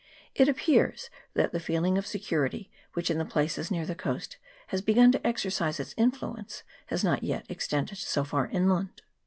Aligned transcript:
It 0.33 0.49
appears 0.49 1.11
that 1.35 1.51
the 1.51 1.59
feeling 1.59 1.95
of 1.95 2.07
security 2.07 2.71
which 2.93 3.11
in 3.11 3.19
the 3.19 3.23
places 3.23 3.69
near 3.69 3.85
the 3.85 3.93
coast 3.93 4.37
has 4.69 4.81
begun 4.81 5.11
to 5.11 5.27
exercise 5.27 5.79
its 5.79 5.93
influ 5.93 6.39
ence 6.39 6.63
has 6.87 7.03
not 7.03 7.21
yet 7.21 7.45
extended 7.49 7.99
so 7.99 8.23
far 8.23 8.47
inland. 8.47 9.03